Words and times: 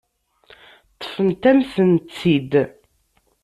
Ṭṭfent-am-tent-id. 0.97 2.51